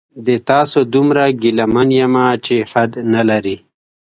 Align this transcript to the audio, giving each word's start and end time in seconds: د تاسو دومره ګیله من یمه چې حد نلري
د 0.25 0.29
تاسو 0.49 0.79
دومره 0.93 1.23
ګیله 1.41 1.65
من 1.75 1.89
یمه 2.01 2.25
چې 2.45 2.55
حد 2.71 2.91
نلري 3.13 3.57